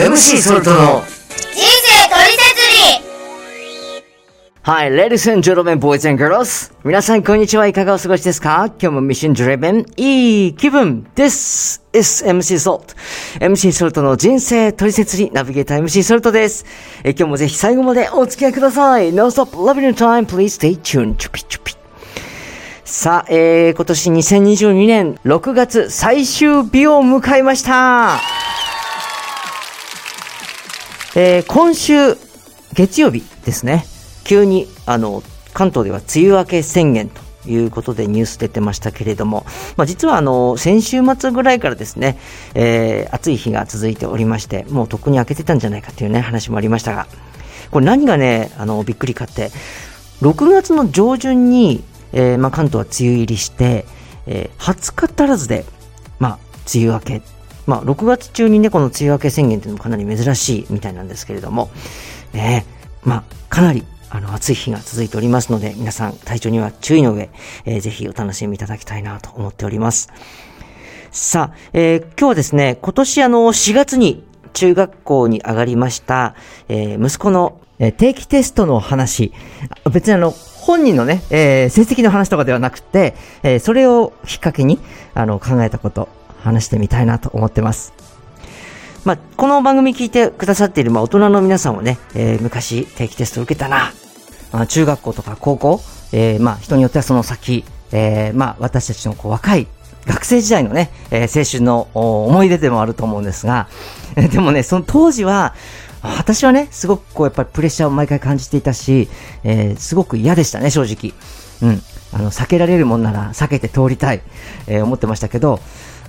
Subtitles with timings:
[0.00, 2.60] MC ソルトの人生トリセツ
[3.02, 4.02] リ
[4.62, 6.72] Hi, ladies and gentlemen, boys and girls.
[6.84, 7.66] 皆さん、こんにちは。
[7.66, 8.66] いかがお過ごしですか？
[8.68, 12.94] 今日もミッション driven いい気分 This is MC Salt.
[13.40, 16.64] MC ソルトの人生トリセツリナビゲーター MC ソルトです。
[17.04, 19.12] え今日もぜひ最後までお付き合いください。
[19.12, 20.24] No stop loving your time.
[20.26, 21.16] Please stay tuned.
[21.16, 21.74] チュピチュピ。
[22.84, 28.18] さあ、えー、今年2022年6月最終日を迎えました。
[31.16, 32.14] えー、今週
[32.72, 33.84] 月曜日ですね。
[34.22, 39.44] 急に、あの、関東では梅雨明け宣言ということでニュース出てましたけれども、
[39.76, 42.16] まあ、実はあの、先週末ぐらいからですね、
[42.54, 47.08] えー、暑い日が続いておりまして、もうとっくに明けてたんじゃないかというね、話もありましたが、
[47.72, 49.50] これ何がね、あの、びっくりかって、
[50.22, 53.84] 6月の上旬に、えーまあ、関東は梅雨入りして、
[54.26, 55.64] えー20日足らずで、
[56.20, 56.38] まあ、
[56.72, 57.39] 梅雨明け。
[57.70, 61.70] まあ、6月中にね、この梅雨明け宣言というのもかなり珍しいみたいなんですけれども、
[62.32, 62.66] ね、
[63.04, 67.30] まあ、かなり、あの、暑い日が続いておりますので、皆さん、体調には注意の上、
[67.66, 70.10] えーぜひお楽しみいただきたいなと思っております。
[71.12, 76.34] さあ、えー今日はですね、今年あの、4月に中学校に上がりました、
[76.68, 79.32] えー息子の、えー定期テストの話、
[79.92, 84.80] 別にあの、本人のね、えー成績の話とかではなくて、えーそれをきっかけに、
[85.14, 86.08] あの、考えたこと、
[86.40, 87.92] 話してみたいなと思ってます。
[89.04, 93.92] まあ、この番組聞いてくださっている、まあ、大人の皆さんもね、えー昔定期テスト受けたな。
[94.52, 95.80] まあ、中学校とか高校、
[96.12, 99.68] えーまあ、人によってはその先、えーまあ、私たちのこう若い
[100.06, 103.68] 学生時代のね、えー青春の思い出でもあると思うんですが、
[104.16, 105.54] えーでもね、その当時は、
[106.02, 109.08] 私はね、すごくこう、やっぱりプレッシャーを毎回感じていたし、
[109.44, 111.14] えーすごく嫌でしたね、正直。
[111.62, 111.82] うん。
[112.12, 114.22] あの、避けられるもんなら避けて通りたい、
[114.66, 115.60] えー思ってましたけど、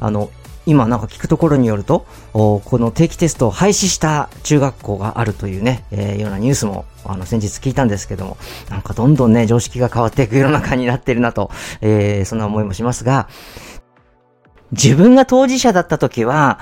[0.01, 0.29] あの、
[0.65, 8.37] 今なんか聞くところによると、この定期テストを廃止した中学校があるというね、えーようなニュースも、あの、先日聞いたんですけども、
[8.69, 11.49] なんかどんどんね、常識が変わっていく世の中になってるなと、
[11.81, 13.29] えーそんな思いもしますが、
[14.71, 16.59] 自分が当事者だった時は、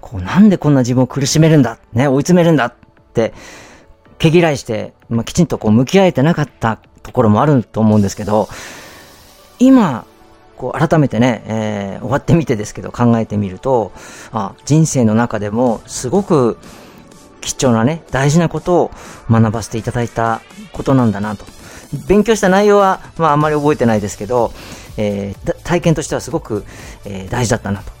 [0.00, 2.74] こう、なんでこんな自分を苦しめるんだ、ね、追い詰めるんだっ
[3.12, 3.32] て、
[4.18, 8.48] 毛嫌いして、まあ、きちんとこう向き合えてなかったところもあると思うんですけど、
[9.58, 10.06] 今、
[10.56, 13.92] こう改めてね、えー終わってみてですけど考えてみると、
[14.32, 16.58] あ人生の中でもすごく
[17.40, 18.90] 貴重なね、大事なことを
[19.30, 20.40] 学ばせていただいた
[20.72, 21.44] ことなんだなと。
[22.08, 24.52] 勉強した内容は、まああんまり覚えてないですけど、
[24.96, 26.64] えー体験としてはすごく、
[27.04, 27.92] えー大事だったなと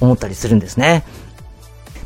[0.00, 1.04] 思ったりするんですね。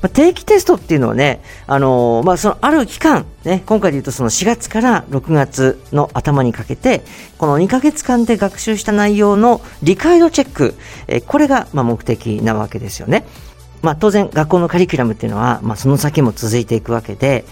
[0.00, 7.03] まあ、定期テストっていうのはね、あのーまあ、そのある期間、ね、今回で言うとその4月から6月の頭にかけて、
[7.36, 10.75] この2ヶ月間で学習した内容の理解度チェック、
[11.09, 13.25] えこれがま目的なわけですよね。
[13.82, 17.44] まあ、当然学校のカリキュラムっていうのは、まあ、その先も続いていくわけで、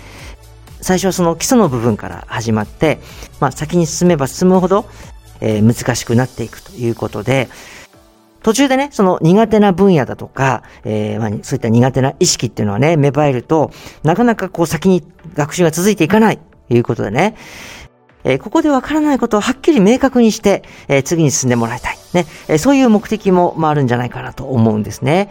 [0.80, 3.00] 最初はその基礎の部分から始まって、
[3.40, 4.86] まあ、先に進めば進むほど、
[5.40, 7.48] えー難しくなっていくということで、
[8.46, 13.72] 途中でね、その苦手な分野だとか、えーまあ、そういった苦手な意識っていうのはね、芽生えると、
[14.04, 15.02] なかなかこう先に
[15.34, 17.34] 学習が続いていかないということでね、
[18.22, 21.98] えーここでわからないことをはっきり明確にして、えー次に進んでもらいたい。
[22.14, 25.28] ね、えそういう目的も、まあ、あるんじゃないかなと思うんですね。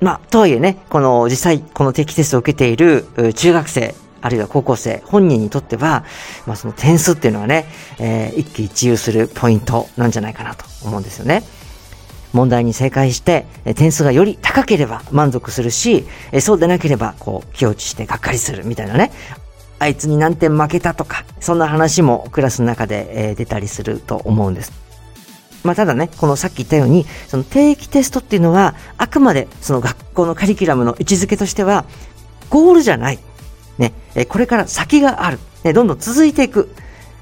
[0.00, 6.04] まあ、とはいえね、この実際この定期テストを受けている中学生、あるいは高校生、本人にとっては、
[6.46, 7.64] まあその点数っていうのはね、
[7.98, 11.42] えー一喜一憂するポイントなんじゃないかなと思うんですよね。
[12.34, 13.46] 問題に正解して、
[13.76, 16.04] 点数がより高ければ満足するし、
[16.40, 19.12] そうでなければ、こう、気落ちしてがっかりするみたいなね。
[19.78, 24.72] あいつに何点負けたとか、そんな話もクラスの中で、出たりすると思うんです。
[25.62, 31.84] まあ、ただね、このさっき言ったように、その定期テストっていうのは、あくまでその学校のカリキュラムの位置づけとしては、
[32.50, 33.18] ゴールじゃない。
[33.78, 33.92] ね、
[34.28, 35.38] これから先がある。
[35.62, 36.74] ね、どんどん続いていく。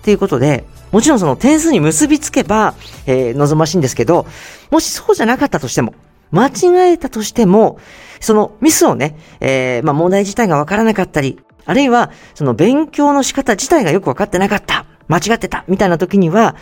[0.02, 2.74] っていうことで、もちろんその点数に結びつけば、
[3.06, 4.27] えー望ましいんですけど、
[4.72, 5.94] もしそうじゃなかったとしても、
[6.32, 7.78] 間違えたとしても、
[8.21, 16.56] そのミスをね、えーまあ問題自体がわからなかったり、あるいは、その勉強の仕方自体がよくわかってなかった、間違ってた、みたいな時には、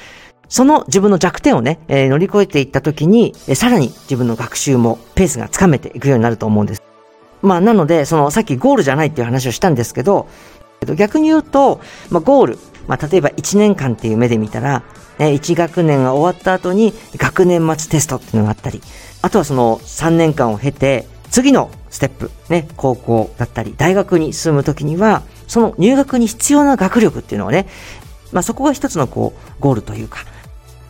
[0.51, 6.83] その自分の弱点をね、えー乗り越えていった時に、えーさらに自分の学習もペースがつかめていくようになると思うんです。
[7.41, 10.29] まあ、なので、その、さっきゴールじゃないっていう話をしたんですけど、
[10.97, 11.81] 逆に言うと、
[12.11, 14.83] まあ、ゴール、まあ、例えば1年間っていう目で見たら、
[15.19, 18.81] ね、1学年が終わった後に学年末テストっていうのがあったり、
[19.23, 27.67] あとはその3年間を経て、次のステップ、ね、高校だったり、大学に進むときには、その入学に必要な学力っていうのはね、
[28.33, 30.25] まあ、そこが一つのこう、ゴールというか。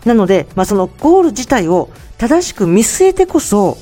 [0.05, 3.77] なので、まあ、そのゴール自体を正しく見据えてこそ、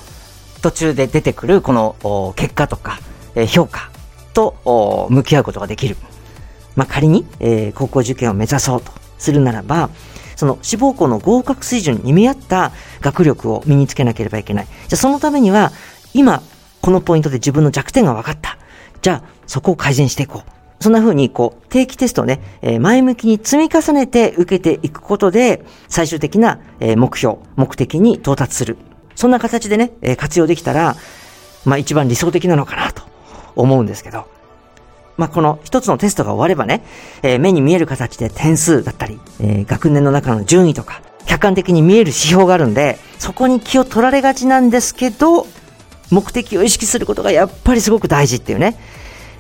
[0.63, 2.99] 途中で出てくるこの結果とか、
[3.49, 3.91] 評価
[4.33, 5.97] と向き合うことができる。
[6.79, 9.91] まあ、仮に、えー高校受験を目指そうとするならば、
[10.37, 12.71] その志望校の合格水準に見合った
[13.01, 14.67] 学力を身につけなければいけない。
[14.67, 15.73] じゃあそのためには、
[16.15, 16.41] 今、
[16.81, 18.59] このポイントで自分の弱点が分かった。
[19.03, 20.51] じゃあ、そこを改善していこう。
[20.81, 28.79] そんな風に、こう、定期テストをね、え前向きに積み重ねて受けていくことで、最終的な、え目標、目的に到達する。
[29.17, 30.95] そんな形でね、え活用できたら、
[31.65, 33.03] まあ一番理想的なのかなと
[33.57, 34.38] 思うんですけど。
[35.19, 36.83] まあこの一つのテストが終わればね、
[37.23, 45.47] えー目に見える形で点数だったり、えー学年の中の順位とか、客観的に見える指標があるんで、そこに気を取られがちなんですけど、
[46.11, 48.79] 目的を意識することがやっぱりすごく大事っていうね、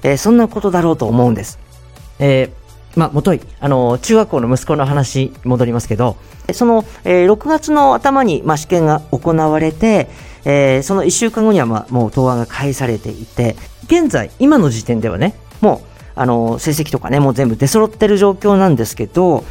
[0.03, 1.59] えーそんなことだろうと思うんです。
[2.19, 2.51] えー
[2.97, 6.17] まあ、もとい、あの、中学校の息子の話戻りますけど、
[6.53, 10.09] その、えー6月の頭に、まあ、試験が行われて、
[10.45, 13.55] えーその1週間後には、まあ、もう答案が返されていて、
[13.87, 15.81] 現在、今の時点ではね、もう、
[16.15, 19.45] あの、成績とかね、もう全部出揃ってる状況なんですけど、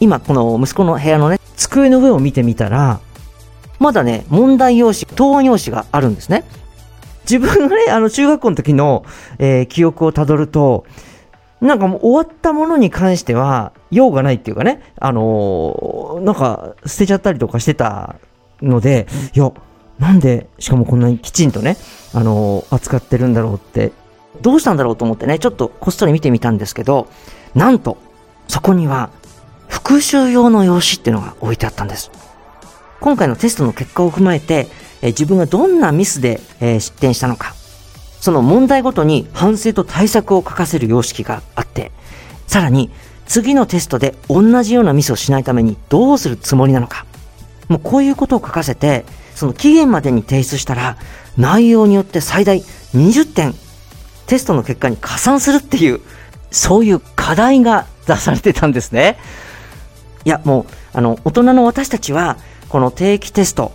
[0.00, 3.00] 今、この息子の部屋のね、机の上を見てみたら、
[3.78, 6.44] まだね、問題用紙、答案用紙があるんですね。
[7.28, 9.04] 自分がね、あの、中学校の時の、
[9.38, 10.84] えー記憶をたどると、
[11.60, 18.16] なんかもう終わったものに関しては、用がないっていうかね、あのーなんか捨てちゃったりとかしてた
[18.62, 19.52] ので、いや、
[19.98, 21.76] なんで、しかもこんなにきちんとね、
[22.14, 23.92] あのー扱ってるんだろうって、
[24.42, 27.08] どうしたんだろうと思ってね、ちょっとこっそり見てみたんですけど、
[27.54, 27.98] なんと、
[28.48, 29.10] そこには、
[29.68, 32.10] 復習用の用紙っていうのが置いてあったんです。
[33.00, 34.68] 今回のテストの結果を踏まえて、
[35.02, 37.54] え自分がどんなミスで、えー失点したのか、
[38.20, 41.92] その問題ごとに反省と対策を書かせる様式があって、
[42.46, 42.90] さらに
[43.26, 47.06] 次のテストで同じようなミスをしないためにどうするつもりなのか。
[47.68, 50.96] もうこういうことを書かせて、その期限までに提出したら、
[51.36, 53.54] 内容によって最大20点、
[54.28, 56.00] テストの結果に加算するっていう、
[56.50, 59.18] そういう課題が出されてたんですね。
[60.24, 62.36] いや、もう、あの、大人の私たちは、
[62.68, 63.72] この定期テスト、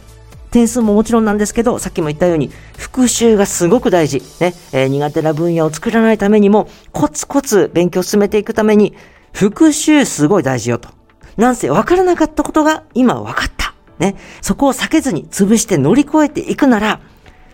[0.51, 4.21] 点数ももちろんなんですけど、さっきも言ったように、復習がすごく大事。
[4.39, 8.94] ね、えー苦手な分野を作らないためにも、コツコツ勉強を進めていくために、
[9.33, 10.89] 復習すごい大事よと。
[11.35, 13.73] なんせ分からなかったことが今分かった。
[13.97, 16.99] ね、そこを避けずに潰して乗り越えていくなら、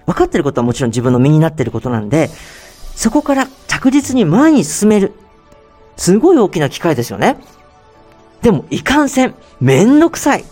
[0.06, 2.30] 分かってることはもちろん自分の身になっていることなんで、
[3.00, 5.14] そこから着実に前に進める。
[5.96, 7.38] すごい大きな機会ですよね。
[8.42, 10.44] でも、いかんせん、めんどくさい。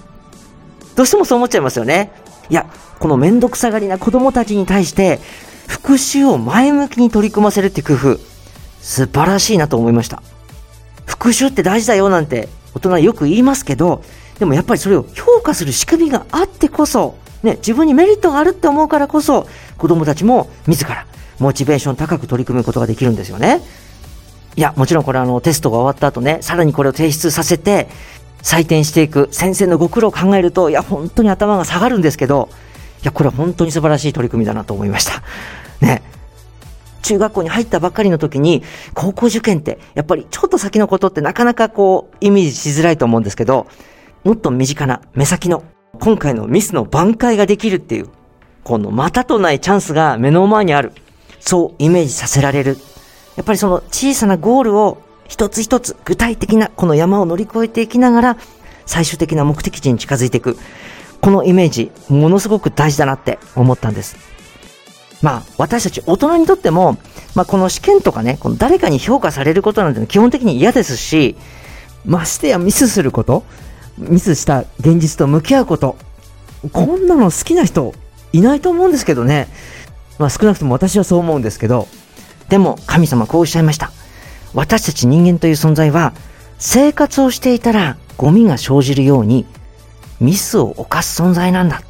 [0.96, 2.10] どうしてもそう思っちゃいますよね。
[2.50, 2.66] いや、
[3.00, 5.20] このめんどくさがりな子供たちに対して、
[5.68, 8.18] 復習を前向きに取り組ませるって工夫、
[8.80, 10.24] 素晴らしいなと思いました。
[11.06, 14.06] 復習って大事だよなんて大人よく言いますけど、
[14.40, 21.06] でもやっぱりそれを評価する仕組みがあってこそ、ね、自分にメリットがあるって思うからこそ、子供たちも自ら
[21.40, 23.62] モチベーション高く取り組むことができるんですよね。
[24.56, 27.88] いや、もちろんこれあのテストが終わった後ね、さらにこれを提出させて、
[28.42, 32.50] 採点していく先生のご苦労を考えると、いや、本当に頭が下がるんですけど、
[33.04, 35.22] いや、これは本当に素晴らしい取り組みだなと思いました。
[35.82, 36.02] ね。
[37.04, 38.64] 中学校に入ったばっかりの時に、
[38.94, 43.68] 高校受験って、やっぱりちょっと先のことってなかなかこう、イメージしづらいと思うんですけど、
[44.24, 45.64] もっと身近な目先の、
[46.00, 48.08] 今回のミスの挽回ができるっていう、
[48.64, 50.92] このまたとないチャンスが目の前にある。
[51.48, 52.78] そうイメージさせられる。
[53.38, 54.98] やっぱりその小さなゴールを
[55.30, 58.38] 一つ一つ具体的なこの山を乗り越えていきながら
[58.86, 60.58] 最終的な目的地に近づいていく。
[61.22, 64.18] このイメージ、ものすごく大事だなって思ったんです。
[65.22, 66.98] まあ、私たち大人にとっても、
[67.34, 71.38] まあ、この試験とかね、この誰かに評価されることなんて基本的に嫌ですし、
[72.06, 73.46] ましてやミスすること、
[73.98, 75.96] ミスした現実と向き合うこと、
[76.74, 77.94] こんなの好きな人
[78.34, 79.48] いないと思うんですけどね。
[80.20, 81.88] まあ、少なくとも私はそう思うんですけど、
[82.50, 83.92] でも神様こうおっしゃいました。
[84.54, 86.14] 私たち人間という存在は、
[86.58, 89.46] 生活をしていたらゴミが生じるように、
[90.20, 91.82] ミスを犯す存在なんだ。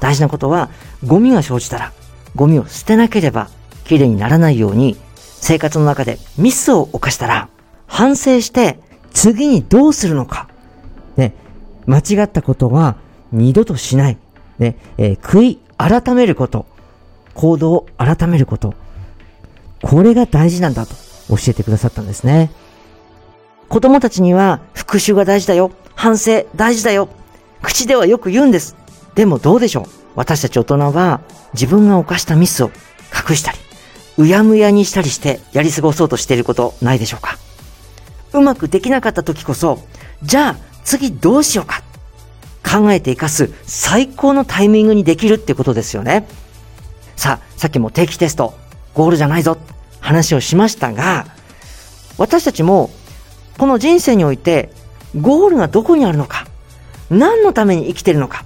[0.00, 0.70] 大事なことは、
[1.06, 1.92] ゴミが生じたら、
[2.36, 3.48] ゴミを捨てなければ
[3.84, 7.48] きれいにならないように、生活の中でミスを犯したら、
[7.86, 8.78] 反省して、
[9.12, 10.48] 次にどうするのか。
[11.16, 11.34] ね、
[11.86, 12.96] 間違ったことは
[13.32, 14.18] 二度としない。
[14.58, 16.66] ね、えー悔い改めること。
[17.38, 18.74] 行動を改めること。
[19.80, 20.94] これが大事なんだと
[21.28, 22.50] 教えてくださったんですね。
[23.68, 25.70] 子供たちには復習が大事だよ。
[25.94, 27.08] 反省大事だよ。
[27.62, 28.74] 口ではよく言うんです。
[29.14, 29.84] でもどうでしょう
[30.16, 31.20] 私たち大人は
[31.54, 32.72] 自分が犯したミスを
[33.28, 33.58] 隠したり、
[34.16, 37.38] うやむやにしたりしてやり過ごそうとしていることないでしょうか
[38.32, 39.78] うまくできなかった時こそ、
[40.24, 41.84] じゃあ次どうしようか
[42.68, 46.26] 考えて生かす最高のタイミングにできるってことですよね。
[47.18, 48.54] さあ、さっきも定期テスト、
[48.94, 49.58] ゴールじゃないぞ、
[49.98, 51.26] 話をしましたが、
[52.16, 52.90] 私たちも、
[53.58, 54.70] この人生において、
[55.20, 56.46] ゴールがどこにあるのか、
[57.10, 58.44] 何のために生きてるのか、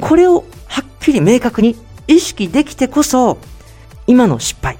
[0.00, 1.76] これをはっきり明確に
[2.08, 3.38] 意識できてこそ、
[4.08, 4.78] 今の失敗、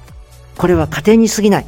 [0.58, 1.66] これは家庭に過ぎない。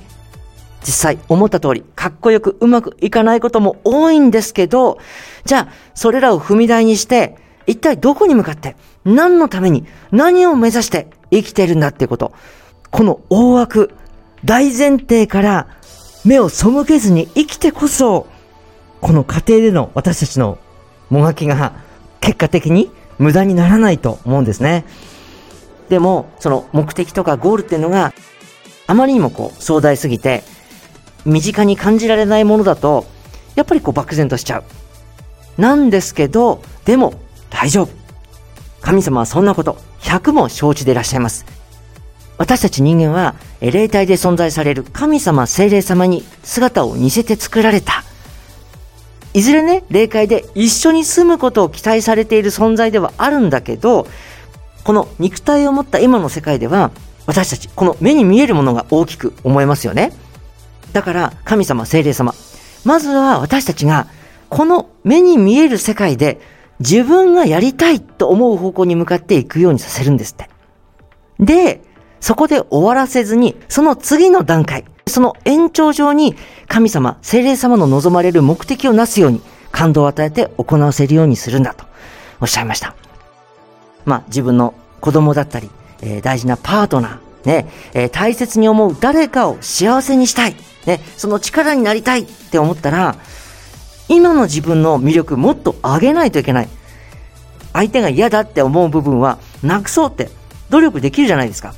[0.80, 4.98] 実際思った通り、かっこよくうまくいかないことも多いんですけど、
[5.44, 7.36] じゃあ、それらを踏み台にして、
[7.68, 12.32] 一体どこに向かって、何のために、何を目指して生きてるんだっていうこと。
[12.90, 13.94] この大枠、
[14.44, 15.66] 大前提から
[16.24, 18.26] 目を背けずに生きてこそ、
[19.00, 20.58] この家庭での私たちの
[21.10, 21.72] もがきが
[22.20, 24.84] 結果的に無駄にならないと思うんですね。
[25.88, 28.12] でも、その目的とかゴールっていうのが
[28.86, 30.42] あまりにもこう壮大すぎて
[31.24, 33.06] 身近に感じられないものだと
[33.54, 34.64] やっぱりこう漠然としちゃう。
[35.60, 37.14] なんですけど、でも
[37.50, 37.90] 大丈夫。
[38.80, 39.76] 神様はそんなこと
[40.08, 41.44] 100も承知でいらっしゃいます。
[42.38, 48.04] 私たち人間は霊体で存在される神様精霊様に姿を似せて作られた。
[49.34, 54.06] いずれね、霊界で一緒に住むことを期待されている存在ではあるんだけど、
[54.84, 56.90] この肉体を持った今の世界では、
[57.26, 60.12] 私たち、この目に見えるものが大きく思えますよね。
[60.94, 62.34] だから、神様、精霊様、
[62.84, 64.06] まずは私たちが、
[64.48, 66.40] この目に見える世界で
[66.80, 70.48] 自分がやりたいと思う方向に向かっていくようにさせるんですって。
[71.40, 71.82] で、
[72.20, 76.36] そこで終わらせずに、その次の段階、その延長上に
[76.68, 81.84] 神様、精霊様の望まれる目的をなすように感動を与えて行わせるようにするんだと
[82.40, 82.94] おっしゃいました。
[84.04, 85.70] まあ自分の子供だったり、
[86.02, 90.56] えー、大事なパートナー、ね、えー、大切に思う誰かを幸せにしたい、
[90.86, 93.16] ね、その力になりたいって思ったら、
[94.08, 96.68] 今の自分の魅力もっと上げないといけない。
[97.72, 100.30] 相手が嫌だって思う部分はなくそうって
[100.70, 101.74] 努力できるじゃないですか。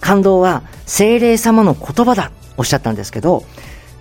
[0.00, 3.44] 感動は精霊様の言葉だおっしゃったんですけど、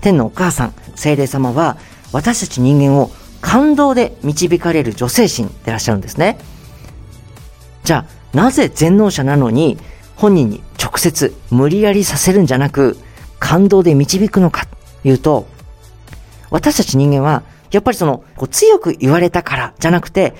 [0.02, 1.78] 天のお母さん、精霊様は
[2.12, 6.38] 私たち人間を感動で導かれる女性神でいらっしゃるんですね。
[7.84, 9.78] じゃあ、なぜ全能者なのに
[10.16, 12.98] 本人に直接無理やりさせるんじゃなく
[13.40, 15.48] 感動で導くのかというと、
[16.52, 20.34] 私たち人間はやっぱりそのこう強く言われたからじゃなくて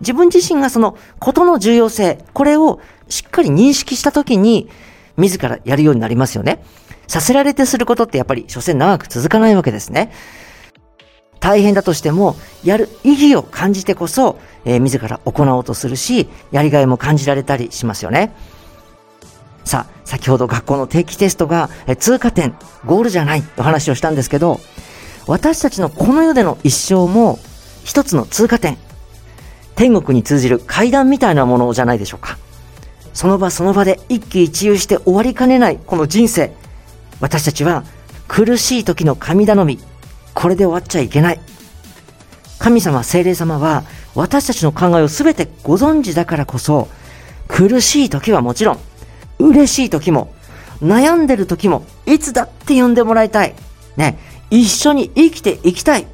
[0.00, 4.68] 自分自身がそのことの重要性、これをしっかり認識したときに
[5.16, 6.62] 自らやるようになりますよね。
[7.06, 10.12] させられてすることってやっぱり所詮長く続かないわけですね。
[11.40, 18.32] 大変だとしても、やる意義を感じてこそ、えー、自ら行おうとするし、やりがいも感じられたりしますよね。
[19.64, 24.60] さあ、先ほど学校の定期テストが、え通過点、ゴールじゃないと話をしたんですけど、
[25.28, 27.38] 私たちのこの世での一生も
[27.84, 28.78] 一つの通過点、
[29.76, 32.38] 天国に通じる階段みたいなものじゃないでしょうか。
[33.12, 36.52] その場その場で一喜一憂して終わりかねないこの人生。
[37.20, 37.84] 私たちは
[38.26, 39.78] 苦しい時の神頼み。
[40.34, 41.40] これで終わっちゃいけない。
[42.58, 46.88] 神様、精霊様は私たちの考えを全てご存知だからこそ、
[47.48, 48.78] 苦しい時はもちろん、
[49.38, 50.32] 嬉しい時も、
[50.80, 53.54] 悩んでる時も、いつだって呼んでもらいたい。
[53.96, 54.16] ね、
[54.50, 56.06] 一緒に生きていきたい。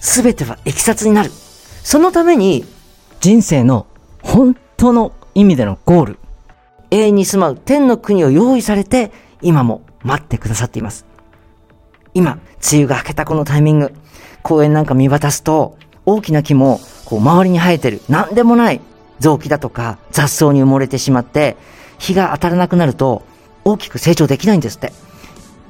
[0.00, 1.30] 全ては行きさつになる。
[1.82, 2.64] そのために、
[3.20, 3.86] 人生の
[4.22, 6.18] 本当の意味でのゴール、
[6.90, 11.06] 永遠に住まう天の国を用意されて、今も待ってくださっています。
[12.14, 12.38] 今、
[12.70, 13.94] 梅雨が明けたこのタイミング、
[14.42, 18.80] 公園なんか見渡すと、大きな木も、こう、周りに生えてる、なんでもない
[19.20, 21.56] 臓器だとか雑草に埋もれてしまって、
[21.98, 23.22] 日が当たらなくなると、
[23.64, 24.92] 大きく成長できないんですって。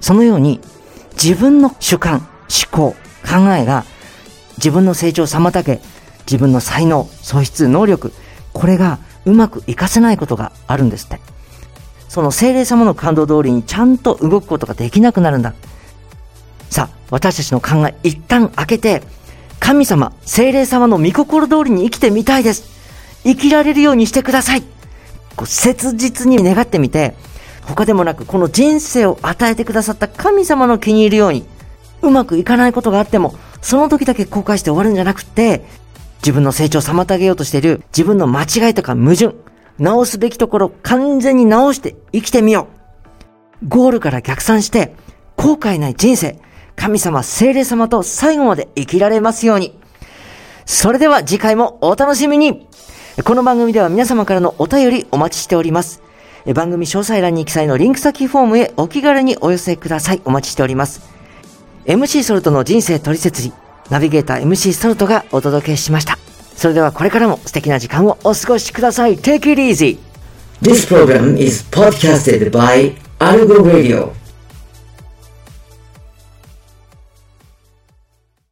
[0.01, 0.61] そのように、
[1.13, 3.85] 自分の主観、思考、考えが、
[4.59, 5.81] 自分の成長を妨げ、
[6.27, 8.13] 自分の才能、素質、能力、
[8.53, 11.21] これがうまく活かせないことがあるんですって。
[12.09, 15.55] その精霊様の感動通りにちゃんと動くことができなくなるんだ。
[16.69, 19.03] さあ、私たちの考え一旦開けて、
[19.59, 22.65] 神様、精霊様の御心通りに生きてみたいです。
[23.25, 24.63] 生きられるようにしてください。
[25.37, 27.15] こう切実に願ってみて、
[27.67, 31.45] 他でもなくこの人生を与えてくださった神様の気に入るように、
[32.03, 35.65] うまくいかないことがあっても、その時だけ後悔して終わるんじゃなくて、
[36.19, 39.35] 自分の成長を妨げようとしている自分の間違いとか矛盾、
[39.79, 42.69] 直すべきところ完全に直して生きてみよ
[43.63, 43.69] う。
[43.69, 44.95] ゴールから逆算して、
[45.37, 46.39] 後悔ない人生、
[46.77, 49.79] 神様、精霊様と最後まで生きられますように。
[50.67, 52.69] それでは次回もお楽しみに
[53.25, 56.03] この番組では皆様からのお便りお待ちしております。
[56.55, 60.23] 番組詳細欄に記載のリンク先フォームへお気軽にお寄せください。
[60.25, 61.03] お待ちしております。
[61.87, 63.53] MC ソルトの人生取説に、
[63.91, 66.19] ナビゲーター MC ソルトがお届けしました。
[66.57, 69.17] それではこれからも素敵な時間をお過ごしください。
[69.17, 69.99] Take it easy!
[70.61, 74.22] This program is podcasted by Algo Radio.